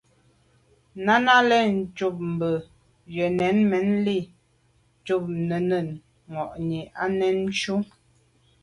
[1.05, 2.51] Náná lùcúp mbə̄
[3.15, 4.31] jə̂nə̀ mɛ́n lî à’
[5.05, 5.23] cák
[5.69, 5.87] nɛ̂n
[6.31, 7.77] mwà’nì á nǎmjʉ́.